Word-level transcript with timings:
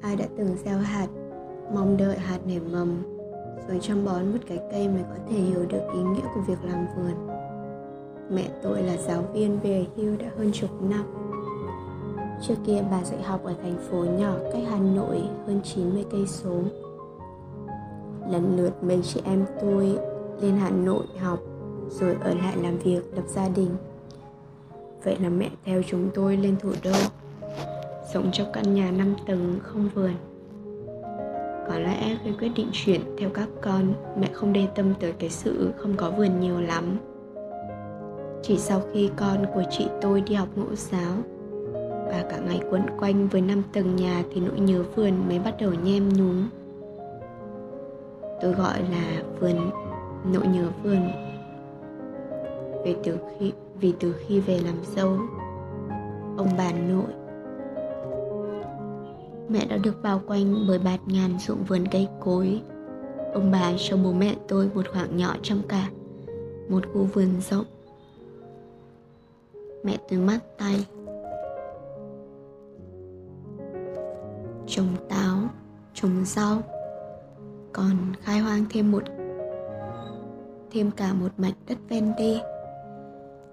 ai 0.00 0.16
đã 0.16 0.26
từng 0.36 0.56
gieo 0.64 0.78
hạt, 0.78 1.06
mong 1.74 1.96
đợi 1.96 2.18
hạt 2.18 2.38
nảy 2.46 2.60
mầm, 2.72 3.02
rồi 3.68 3.78
chăm 3.82 4.04
bón 4.04 4.32
một 4.32 4.38
cái 4.48 4.58
cây 4.70 4.88
mới 4.88 5.02
có 5.02 5.16
thể 5.30 5.36
hiểu 5.36 5.66
được 5.68 5.82
ý 5.94 6.00
nghĩa 6.02 6.24
của 6.34 6.40
việc 6.40 6.58
làm 6.64 6.86
vườn. 6.96 7.28
Mẹ 8.30 8.48
tôi 8.62 8.82
là 8.82 8.96
giáo 8.96 9.22
viên 9.32 9.60
về 9.60 9.86
hưu 9.96 10.16
đã 10.16 10.26
hơn 10.38 10.52
chục 10.52 10.82
năm. 10.82 11.04
Trước 12.42 12.54
kia 12.66 12.84
bà 12.90 13.04
dạy 13.04 13.22
học 13.22 13.44
ở 13.44 13.54
thành 13.62 13.76
phố 13.90 14.04
nhỏ 14.04 14.34
cách 14.52 14.62
hà 14.70 14.78
nội 14.78 15.22
hơn 15.46 15.60
90 15.64 16.04
cây 16.10 16.26
số. 16.26 16.54
Lần 18.30 18.56
lượt 18.56 18.82
mấy 18.82 19.02
chị 19.02 19.20
em 19.24 19.44
tôi 19.60 19.98
lên 20.40 20.56
hà 20.56 20.70
nội 20.70 21.04
học, 21.18 21.38
rồi 21.90 22.16
ở 22.20 22.34
lại 22.34 22.56
làm 22.62 22.78
việc, 22.78 23.00
lập 23.14 23.24
gia 23.28 23.48
đình. 23.48 23.70
Vậy 25.04 25.16
là 25.20 25.28
mẹ 25.28 25.50
theo 25.64 25.82
chúng 25.86 26.10
tôi 26.14 26.36
lên 26.36 26.56
thủ 26.60 26.70
đô 26.84 26.92
sống 28.12 28.28
trong 28.32 28.52
căn 28.52 28.74
nhà 28.74 28.90
5 28.90 29.14
tầng 29.26 29.58
không 29.62 29.88
vườn. 29.94 30.12
Có 31.68 31.78
lẽ 31.78 32.16
khi 32.24 32.30
quyết 32.38 32.52
định 32.56 32.68
chuyển 32.72 33.00
theo 33.18 33.30
các 33.34 33.48
con, 33.62 33.94
mẹ 34.20 34.28
không 34.32 34.52
để 34.52 34.66
tâm 34.74 34.94
tới 35.00 35.12
cái 35.12 35.30
sự 35.30 35.70
không 35.76 35.94
có 35.96 36.10
vườn 36.10 36.40
nhiều 36.40 36.60
lắm. 36.60 36.84
Chỉ 38.42 38.58
sau 38.58 38.82
khi 38.92 39.10
con 39.16 39.46
của 39.54 39.62
chị 39.70 39.86
tôi 40.00 40.20
đi 40.20 40.34
học 40.34 40.48
mẫu 40.56 40.74
giáo, 40.74 41.12
và 42.06 42.24
cả 42.30 42.38
ngày 42.38 42.60
quấn 42.70 42.82
quanh 42.98 43.28
với 43.28 43.40
năm 43.40 43.62
tầng 43.72 43.96
nhà 43.96 44.22
thì 44.32 44.40
nỗi 44.40 44.60
nhớ 44.60 44.82
vườn 44.96 45.28
mới 45.28 45.38
bắt 45.38 45.54
đầu 45.60 45.70
nhem 45.84 46.08
nhúm. 46.08 46.48
Tôi 48.40 48.52
gọi 48.52 48.80
là 48.90 49.22
vườn, 49.40 49.70
nỗi 50.32 50.46
nhớ 50.46 50.68
vườn. 50.82 51.10
Vì 52.84 52.96
từ 53.04 53.18
khi, 53.38 53.52
vì 53.80 53.94
từ 54.00 54.14
khi 54.18 54.40
về 54.40 54.60
làm 54.64 54.76
dâu, 54.96 55.18
ông 56.36 56.48
bà 56.58 56.72
nội 56.72 57.17
mẹ 59.48 59.66
đã 59.66 59.76
được 59.76 60.02
bao 60.02 60.20
quanh 60.26 60.64
bởi 60.68 60.78
bạt 60.78 61.00
ngàn 61.06 61.38
ruộng 61.38 61.64
vườn 61.64 61.84
cây 61.90 62.08
cối. 62.20 62.62
Ông 63.34 63.50
bà 63.50 63.72
cho 63.78 63.96
bố 63.96 64.12
mẹ 64.12 64.34
tôi 64.48 64.70
một 64.74 64.86
khoảng 64.92 65.16
nhỏ 65.16 65.36
trong 65.42 65.62
cả, 65.68 65.90
một 66.68 66.84
khu 66.92 67.04
vườn 67.04 67.40
rộng. 67.50 67.64
Mẹ 69.84 69.96
tôi 70.08 70.18
mắt 70.18 70.38
tay. 70.58 70.86
Trồng 74.66 74.96
táo, 75.08 75.38
trồng 75.94 76.24
rau, 76.24 76.62
còn 77.72 77.96
khai 78.22 78.38
hoang 78.38 78.64
thêm 78.70 78.92
một, 78.92 79.02
thêm 80.72 80.90
cả 80.90 81.12
một 81.12 81.28
mảnh 81.38 81.54
đất 81.68 81.78
ven 81.88 82.12
đê. 82.18 82.40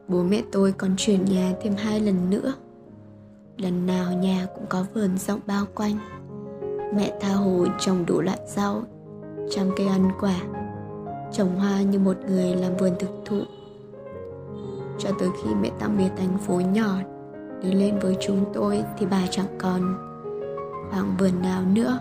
Bố 0.08 0.24
mẹ 0.24 0.42
tôi 0.52 0.72
còn 0.72 0.92
chuyển 0.98 1.26
nhà 1.26 1.54
thêm 1.62 1.74
hai 1.78 2.00
lần 2.00 2.30
nữa 2.30 2.54
lần 3.58 3.86
nào 3.86 4.14
nhà 4.14 4.48
cũng 4.56 4.66
có 4.70 4.86
vườn 4.94 5.18
rộng 5.18 5.40
bao 5.48 5.66
quanh. 5.76 5.98
Mẹ 6.96 7.14
tha 7.22 7.30
hồ 7.34 7.66
trồng 7.80 8.06
đủ 8.06 8.22
loại 8.22 8.40
rau 8.48 8.84
chăm 9.52 9.70
cây 9.78 9.88
ăn 9.88 10.10
quả, 10.20 10.42
trồng 11.34 11.56
hoa 11.56 11.82
như 11.82 12.00
một 12.00 12.18
người 12.28 12.56
làm 12.56 12.78
vườn 12.78 12.92
thực 13.00 13.10
thụ. 13.26 13.42
Cho 15.00 15.10
tới 15.20 15.30
khi 15.44 15.50
mẹ 15.62 15.72
tạm 15.80 15.98
biệt 15.98 16.10
thành 16.18 16.38
phố 16.38 16.60
nhỏ 16.60 16.98
đi 17.64 17.72
lên 17.72 18.00
với 18.00 18.18
chúng 18.22 18.46
tôi 18.54 18.84
thì 19.00 19.06
bà 19.06 19.22
chẳng 19.32 19.58
còn 19.58 19.82
khoảng 20.92 21.16
vườn 21.20 21.42
nào 21.42 21.62
nữa. 21.66 22.00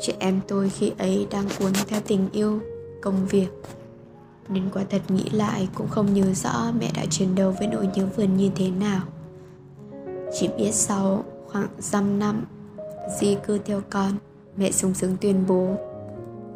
Chị 0.00 0.14
em 0.18 0.40
tôi 0.48 0.68
khi 0.68 0.92
ấy 0.98 1.26
đang 1.30 1.44
cuốn 1.58 1.72
theo 1.88 2.00
tình 2.06 2.28
yêu, 2.32 2.60
công 3.02 3.26
việc. 3.26 3.48
Nên 4.48 4.62
quả 4.74 4.82
thật 4.90 5.02
nghĩ 5.08 5.30
lại 5.32 5.68
cũng 5.74 5.88
không 5.88 6.14
nhớ 6.14 6.24
rõ 6.34 6.72
mẹ 6.80 6.90
đã 6.96 7.02
chiến 7.10 7.34
đấu 7.34 7.54
với 7.58 7.68
nỗi 7.68 7.88
nhớ 7.94 8.06
vườn 8.16 8.36
như 8.36 8.50
thế 8.56 8.70
nào 8.70 9.00
chỉ 10.34 10.48
biết 10.56 10.72
sau 10.72 11.24
khoảng 11.46 11.68
dăm 11.78 12.18
năm, 12.18 12.44
di 13.20 13.36
cư 13.46 13.58
theo 13.58 13.80
con, 13.90 14.12
mẹ 14.56 14.70
sung 14.70 14.94
sướng 14.94 15.16
tuyên 15.20 15.44
bố, 15.48 15.76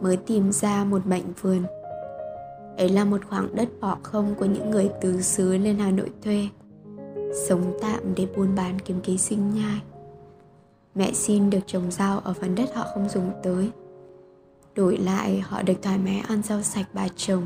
mới 0.00 0.16
tìm 0.16 0.52
ra 0.52 0.84
một 0.84 1.06
mảnh 1.06 1.32
vườn. 1.40 1.62
Ấy 2.76 2.88
là 2.88 3.04
một 3.04 3.20
khoảng 3.28 3.54
đất 3.54 3.68
bỏ 3.80 3.98
không 4.02 4.34
của 4.38 4.44
những 4.44 4.70
người 4.70 4.90
từ 5.00 5.22
xứ 5.22 5.56
lên 5.56 5.78
hà 5.78 5.90
nội 5.90 6.10
thuê, 6.22 6.48
sống 7.48 7.78
tạm 7.80 8.14
để 8.14 8.26
buôn 8.36 8.54
bán 8.54 8.78
kiếm 8.78 9.00
kế 9.00 9.16
sinh 9.16 9.54
nhai. 9.54 9.82
Mẹ 10.94 11.12
xin 11.12 11.50
được 11.50 11.60
trồng 11.66 11.90
rau 11.90 12.18
ở 12.18 12.32
phần 12.32 12.54
đất 12.54 12.74
họ 12.74 12.86
không 12.94 13.08
dùng 13.08 13.30
tới. 13.42 13.70
Đổi 14.74 14.96
lại, 14.96 15.40
họ 15.40 15.62
được 15.62 15.82
thoải 15.82 15.98
mái 15.98 16.18
ăn 16.28 16.42
rau 16.42 16.62
sạch 16.62 16.86
bà 16.92 17.08
chồng. 17.16 17.42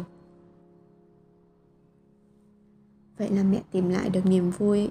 Vậy 3.19 3.29
là 3.29 3.43
mẹ 3.43 3.63
tìm 3.71 3.89
lại 3.89 4.11
được 4.11 4.27
niềm 4.27 4.51
vui 4.51 4.91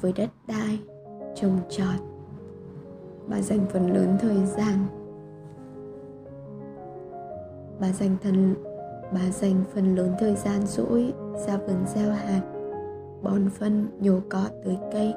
với 0.00 0.12
đất 0.12 0.30
đai, 0.48 0.78
trồng 1.34 1.58
trọt 1.68 2.00
bà 3.28 3.42
dành 3.42 3.66
phần 3.72 3.94
lớn 3.94 4.16
thời 4.20 4.46
gian. 4.46 4.86
Bà 7.80 7.92
dành 7.92 8.16
thần, 8.22 8.54
bà 9.12 9.30
dành 9.30 9.64
phần 9.74 9.94
lớn 9.94 10.14
thời 10.20 10.34
gian 10.34 10.66
rỗi 10.66 11.12
ra 11.46 11.56
vườn 11.56 11.86
gieo 11.94 12.10
hạt, 12.10 12.42
bón 13.22 13.50
phân, 13.50 13.88
nhổ 14.00 14.18
cỏ 14.28 14.44
tưới 14.64 14.76
cây. 14.92 15.14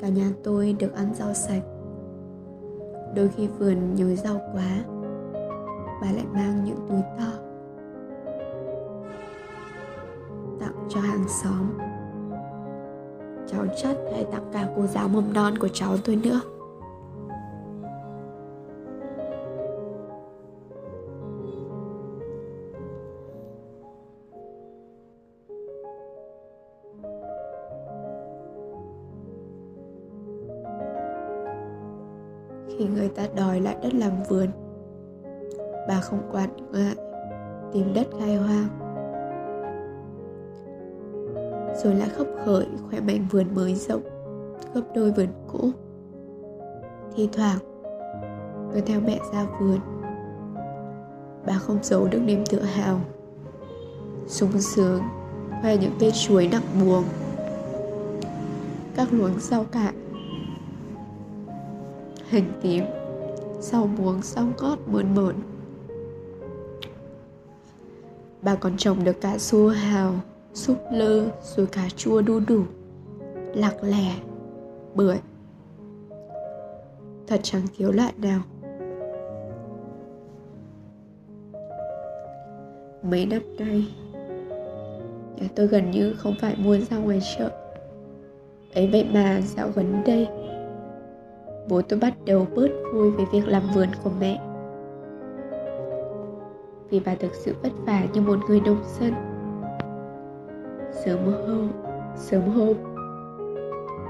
Cả 0.00 0.08
nhà 0.08 0.30
tôi 0.44 0.76
được 0.78 0.94
ăn 0.94 1.14
rau 1.14 1.34
sạch. 1.34 1.62
Đôi 3.16 3.28
khi 3.28 3.46
vườn 3.46 3.94
nhồi 3.94 4.16
rau 4.16 4.40
quá, 4.52 4.84
bà 6.00 6.12
lại 6.12 6.26
mang 6.34 6.64
những 6.64 6.86
túi 6.88 7.00
to 7.18 7.32
tặng 10.60 10.86
cho 10.88 11.00
hàng 11.00 11.24
xóm 11.42 11.91
cháu 13.52 13.66
chất 13.76 13.96
hay 14.12 14.24
tặng 14.32 14.50
cả 14.52 14.68
cô 14.76 14.86
giáo 14.86 15.08
mầm 15.08 15.32
non 15.32 15.58
của 15.58 15.68
cháu 15.68 15.96
tôi 16.04 16.16
nữa. 16.16 16.40
Khi 32.68 32.84
người 32.84 33.08
ta 33.08 33.26
đòi 33.36 33.60
lại 33.60 33.76
đất 33.82 33.94
làm 33.94 34.12
vườn, 34.28 34.48
bà 35.88 36.00
không 36.00 36.30
quản 36.32 36.50
ngại 36.72 36.96
tìm 37.72 37.94
đất 37.94 38.06
khai 38.18 38.36
hoang 38.36 38.81
rồi 41.84 41.94
lại 41.94 42.08
khóc 42.08 42.26
khởi 42.44 42.66
khỏe 42.90 43.00
mạnh 43.00 43.26
vườn 43.30 43.54
mới 43.54 43.74
rộng, 43.74 44.02
gấp 44.74 44.82
đôi 44.94 45.12
vườn 45.12 45.28
cũ. 45.52 45.70
Thi 47.16 47.28
thoảng, 47.32 47.58
tôi 48.72 48.82
theo 48.86 49.00
mẹ 49.00 49.20
ra 49.32 49.46
vườn. 49.60 49.78
Bà 51.46 51.58
không 51.58 51.78
giấu 51.82 52.08
được 52.08 52.20
niềm 52.24 52.44
tự 52.50 52.62
hào. 52.62 53.00
Sung 54.26 54.60
sướng, 54.60 55.02
khoe 55.62 55.76
những 55.76 55.92
cây 56.00 56.10
chuối 56.10 56.48
nặng 56.48 56.84
buồn 56.84 57.04
các 58.96 59.12
luống 59.12 59.40
rau 59.40 59.64
cải 59.64 59.92
hành 62.28 62.52
tím 62.62 62.84
sau 63.60 63.86
muống 63.86 64.22
sau 64.22 64.48
ngót 64.58 64.78
mượn 64.86 65.14
mượn 65.14 65.34
bà 68.42 68.54
còn 68.54 68.76
trồng 68.76 69.04
được 69.04 69.20
cả 69.20 69.38
su 69.38 69.68
hào 69.68 70.14
súp 70.54 70.76
lơ 70.92 71.28
rồi 71.42 71.66
cà 71.66 71.88
chua 71.96 72.22
đu 72.22 72.40
đủ 72.40 72.62
lạc 73.54 73.74
lẻ, 73.82 74.14
bưởi. 74.94 75.16
Thật 77.26 77.40
chẳng 77.42 77.62
thiếu 77.76 77.92
loại 77.92 78.12
nào. 78.16 78.40
Mấy 83.02 83.26
năm 83.26 83.42
nay, 83.58 83.86
nhà 85.36 85.48
tôi 85.54 85.66
gần 85.66 85.90
như 85.90 86.14
không 86.18 86.34
phải 86.40 86.56
mua 86.58 86.78
rau 86.78 87.00
ngoài 87.00 87.20
chợ. 87.38 87.50
Ấy 88.74 88.88
vậy 88.92 89.06
mà 89.14 89.40
dạo 89.40 89.70
gần 89.74 90.02
đây, 90.06 90.28
bố 91.68 91.82
tôi 91.82 91.98
bắt 91.98 92.14
đầu 92.24 92.46
bớt 92.54 92.68
vui 92.94 93.10
về 93.10 93.24
việc 93.32 93.48
làm 93.48 93.62
vườn 93.74 93.88
của 94.04 94.10
mẹ. 94.20 94.40
Vì 96.90 97.00
bà 97.00 97.14
thực 97.14 97.34
sự 97.34 97.54
vất 97.62 97.72
vả 97.86 98.06
như 98.12 98.20
một 98.20 98.38
người 98.48 98.60
nông 98.60 98.82
dân 99.00 99.31
sớm 100.92 101.18
hôm 101.24 101.68
sớm 102.16 102.42
hôm. 102.42 102.76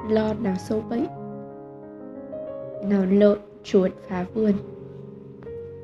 Lo 0.09 0.35
nào 0.35 0.55
sâu 0.69 0.83
bẫy. 0.91 1.07
Nào 2.89 3.07
lợn 3.11 3.39
chuột 3.65 3.91
phá 4.09 4.25
vườn. 4.35 4.53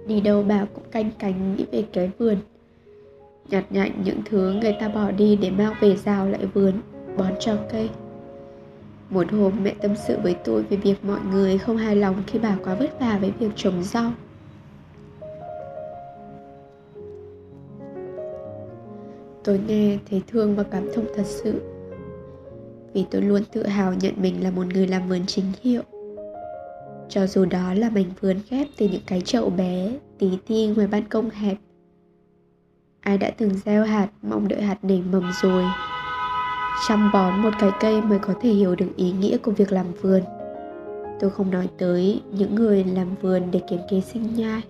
Đi 0.06 0.20
đâu 0.20 0.42
bà 0.48 0.66
cũng 0.74 0.84
canh 0.90 1.10
cánh 1.18 1.56
nghĩ 1.56 1.64
về 1.72 1.84
cái 1.92 2.10
vườn. 2.18 2.36
Nhặt 3.50 3.64
nhạnh 3.70 3.92
những 4.04 4.18
thứ 4.24 4.52
người 4.52 4.76
ta 4.80 4.88
bỏ 4.88 5.10
đi 5.10 5.36
để 5.36 5.50
mang 5.50 5.74
về 5.80 5.96
rào 5.96 6.28
lại 6.28 6.46
vườn, 6.46 6.74
bón 7.18 7.32
cho 7.40 7.56
cây. 7.72 7.90
Một 9.10 9.32
hôm 9.32 9.52
mẹ 9.62 9.74
tâm 9.82 9.96
sự 10.06 10.18
với 10.22 10.36
tôi 10.44 10.62
về 10.62 10.76
việc 10.76 11.04
mọi 11.04 11.20
người 11.32 11.58
không 11.58 11.76
hài 11.76 11.96
lòng 11.96 12.22
khi 12.26 12.38
bà 12.38 12.56
quá 12.64 12.74
vất 12.74 13.00
vả 13.00 13.18
với 13.20 13.32
việc 13.38 13.50
trồng 13.56 13.82
rau. 13.82 14.10
Tôi 19.48 19.60
nghe 19.66 19.98
thấy 20.10 20.22
thương 20.28 20.56
và 20.56 20.62
cảm 20.62 20.88
thông 20.94 21.04
thật 21.16 21.26
sự. 21.26 21.60
Vì 22.94 23.04
tôi 23.10 23.22
luôn 23.22 23.42
tự 23.52 23.66
hào 23.66 23.94
nhận 23.94 24.14
mình 24.16 24.42
là 24.42 24.50
một 24.50 24.66
người 24.66 24.86
làm 24.86 25.08
vườn 25.08 25.20
chính 25.26 25.44
hiệu. 25.62 25.82
Cho 27.08 27.26
dù 27.26 27.44
đó 27.44 27.74
là 27.74 27.90
mảnh 27.90 28.10
vườn 28.20 28.36
ghép 28.50 28.66
từ 28.78 28.88
những 28.88 29.02
cái 29.06 29.20
chậu 29.20 29.50
bé, 29.50 29.92
tí 30.18 30.28
ti 30.46 30.66
ngoài 30.66 30.86
ban 30.86 31.02
công 31.08 31.30
hẹp, 31.30 31.56
ai 33.00 33.18
đã 33.18 33.30
từng 33.30 33.50
gieo 33.64 33.84
hạt, 33.84 34.08
mong 34.22 34.48
đợi 34.48 34.62
hạt 34.62 34.84
nảy 34.84 35.02
mầm 35.12 35.30
rồi. 35.42 35.64
Chăm 36.88 37.10
bón 37.12 37.42
một 37.42 37.52
cái 37.60 37.70
cây 37.80 38.02
mới 38.02 38.18
có 38.18 38.34
thể 38.40 38.50
hiểu 38.50 38.74
được 38.74 38.96
ý 38.96 39.12
nghĩa 39.12 39.36
của 39.36 39.52
việc 39.52 39.72
làm 39.72 39.86
vườn. 40.02 40.22
Tôi 41.20 41.30
không 41.30 41.50
nói 41.50 41.68
tới 41.78 42.22
những 42.32 42.54
người 42.54 42.84
làm 42.84 43.14
vườn 43.22 43.42
để 43.50 43.60
kiếm 43.68 43.80
kế 43.90 44.00
sinh 44.00 44.34
nhai, 44.34 44.62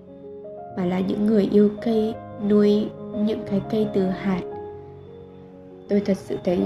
mà 0.76 0.84
là 0.84 1.00
những 1.00 1.26
người 1.26 1.48
yêu 1.52 1.70
cây, 1.84 2.14
nuôi 2.48 2.86
những 3.16 3.40
cái 3.50 3.62
cây 3.70 3.86
từ 3.94 4.02
hạt 4.02 4.40
tôi 5.88 6.00
thật 6.00 6.16
sự 6.16 6.36
thấy 6.44 6.58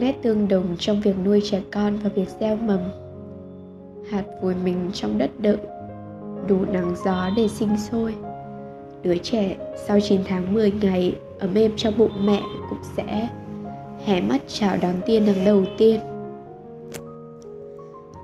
nét 0.00 0.14
tương 0.22 0.48
đồng 0.48 0.76
trong 0.78 1.00
việc 1.00 1.14
nuôi 1.24 1.42
trẻ 1.50 1.60
con 1.72 1.96
và 1.96 2.10
việc 2.14 2.28
gieo 2.40 2.56
mầm. 2.56 2.80
Hạt 4.10 4.24
vùi 4.42 4.54
mình 4.54 4.90
trong 4.92 5.18
đất 5.18 5.30
đợi, 5.38 5.56
đủ 6.48 6.64
nắng 6.72 6.94
gió 7.04 7.30
để 7.36 7.48
sinh 7.48 7.76
sôi. 7.90 8.14
Đứa 9.02 9.16
trẻ 9.16 9.56
sau 9.86 10.00
9 10.00 10.20
tháng 10.24 10.54
10 10.54 10.72
ngày 10.82 11.16
ấm 11.38 11.54
êm 11.54 11.72
trong 11.76 11.98
bụng 11.98 12.26
mẹ 12.26 12.42
cũng 12.70 12.78
sẽ 12.96 13.28
hé 14.04 14.20
mắt 14.20 14.42
chào 14.48 14.76
đón 14.82 14.94
tiên 15.06 15.26
nắng 15.26 15.44
đầu 15.44 15.64
tiên. 15.78 16.00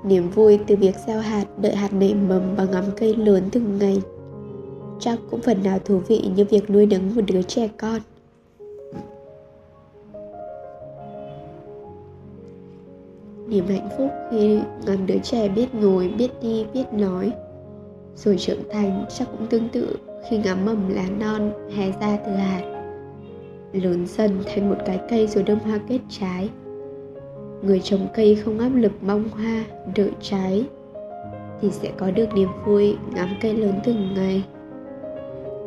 Niềm 0.05 0.29
vui 0.29 0.59
từ 0.67 0.75
việc 0.75 0.95
gieo 1.07 1.19
hạt, 1.19 1.45
đợi 1.61 1.75
hạt 1.75 1.93
nảy 1.93 2.13
mầm 2.13 2.55
và 2.55 2.65
ngắm 2.65 2.83
cây 2.97 3.15
lớn 3.15 3.43
từng 3.51 3.77
ngày. 3.79 4.01
Chắc 4.99 5.19
cũng 5.31 5.41
phần 5.41 5.63
nào 5.63 5.79
thú 5.85 6.01
vị 6.07 6.23
như 6.35 6.45
việc 6.45 6.69
nuôi 6.69 6.85
nấng 6.85 7.15
một 7.15 7.21
đứa 7.27 7.41
trẻ 7.41 7.69
con. 7.77 8.01
Niềm 13.47 13.67
hạnh 13.67 13.89
phúc 13.97 14.09
khi 14.31 14.59
ngắm 14.85 15.07
đứa 15.07 15.17
trẻ 15.23 15.49
biết 15.49 15.75
ngồi, 15.75 16.13
biết 16.17 16.31
đi, 16.41 16.65
biết 16.73 16.93
nói. 16.93 17.31
Rồi 18.15 18.37
trưởng 18.37 18.69
thành 18.71 19.05
chắc 19.09 19.27
cũng 19.31 19.47
tương 19.47 19.69
tự 19.69 19.95
khi 20.29 20.37
ngắm 20.37 20.65
mầm 20.65 20.89
lá 20.89 21.05
non 21.19 21.51
hé 21.75 21.91
ra 22.01 22.17
từ 22.25 22.31
hạt 22.31 22.75
lớn 23.73 24.05
dần 24.07 24.43
thành 24.45 24.69
một 24.69 24.75
cái 24.85 24.99
cây 25.09 25.27
rồi 25.27 25.43
đâm 25.43 25.59
hoa 25.59 25.79
kết 25.87 25.99
trái. 26.09 26.49
Người 27.61 27.79
trồng 27.79 28.07
cây 28.13 28.35
không 28.35 28.59
áp 28.59 28.69
lực 28.69 28.91
mong 29.01 29.29
hoa, 29.29 29.65
đợi 29.95 30.11
trái 30.21 30.65
thì 31.61 31.71
sẽ 31.71 31.91
có 31.97 32.11
được 32.11 32.33
niềm 32.35 32.49
vui 32.65 32.95
ngắm 33.15 33.29
cây 33.41 33.53
lớn 33.53 33.73
từng 33.83 34.13
ngày. 34.13 34.43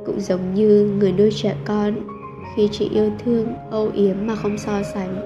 Cũng 0.06 0.20
giống 0.20 0.54
như 0.54 0.96
người 0.98 1.12
nuôi 1.12 1.30
trẻ 1.34 1.56
con, 1.64 1.94
khi 2.56 2.68
chỉ 2.72 2.88
yêu 2.88 3.10
thương, 3.24 3.46
âu 3.70 3.90
yếm 3.94 4.16
mà 4.26 4.34
không 4.34 4.58
so 4.58 4.82
sánh, 4.94 5.16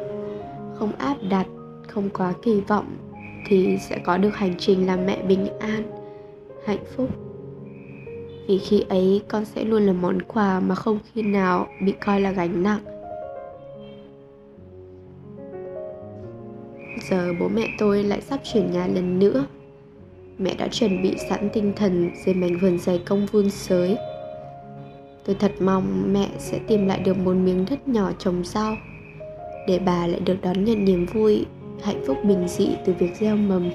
không 0.74 0.92
áp 0.98 1.16
đặt 1.30 1.46
không 1.94 2.10
quá 2.10 2.32
kỳ 2.42 2.60
vọng 2.60 2.96
thì 3.46 3.78
sẽ 3.80 3.98
có 3.98 4.16
được 4.16 4.36
hành 4.36 4.54
trình 4.58 4.86
làm 4.86 5.06
mẹ 5.06 5.22
bình 5.22 5.46
an, 5.58 5.82
hạnh 6.66 6.84
phúc. 6.96 7.08
Vì 8.48 8.58
khi 8.58 8.84
ấy 8.88 9.22
con 9.28 9.44
sẽ 9.44 9.64
luôn 9.64 9.82
là 9.82 9.92
món 9.92 10.22
quà 10.22 10.60
mà 10.60 10.74
không 10.74 10.98
khi 11.12 11.22
nào 11.22 11.66
bị 11.84 11.92
coi 11.92 12.20
là 12.20 12.30
gánh 12.30 12.62
nặng. 12.62 12.80
Giờ 17.10 17.32
bố 17.40 17.48
mẹ 17.48 17.68
tôi 17.78 18.04
lại 18.04 18.20
sắp 18.20 18.40
chuyển 18.52 18.72
nhà 18.72 18.86
lần 18.86 19.18
nữa. 19.18 19.46
Mẹ 20.38 20.54
đã 20.54 20.68
chuẩn 20.68 21.02
bị 21.02 21.14
sẵn 21.28 21.48
tinh 21.52 21.72
thần 21.76 22.10
dưới 22.24 22.34
mảnh 22.34 22.58
vườn 22.60 22.78
dày 22.78 22.98
công 22.98 23.26
vun 23.26 23.50
sới. 23.50 23.96
Tôi 25.24 25.36
thật 25.38 25.52
mong 25.60 26.12
mẹ 26.12 26.28
sẽ 26.38 26.58
tìm 26.58 26.86
lại 26.86 26.98
được 26.98 27.18
một 27.18 27.34
miếng 27.34 27.64
đất 27.70 27.88
nhỏ 27.88 28.12
trồng 28.18 28.44
rau 28.44 28.76
để 29.66 29.78
bà 29.78 30.06
lại 30.06 30.20
được 30.20 30.36
đón 30.42 30.64
nhận 30.64 30.84
niềm 30.84 31.06
vui 31.06 31.46
hạnh 31.82 32.02
phúc 32.06 32.16
bình 32.24 32.48
dị 32.48 32.68
từ 32.84 32.92
việc 32.98 33.16
gieo 33.20 33.36
mầm. 33.36 33.70